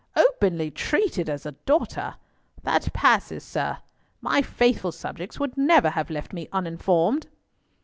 "Openly 0.15 0.71
treated 0.71 1.29
as 1.29 1.45
a 1.45 1.51
daughter! 1.51 2.15
That 2.63 2.91
passes, 2.91 3.43
sir. 3.43 3.77
My 4.19 4.41
faithful 4.41 4.91
subjects 4.91 5.39
would 5.39 5.55
never 5.59 5.91
have 5.91 6.09
left 6.09 6.33
me 6.33 6.49
uninformed!" 6.51 7.27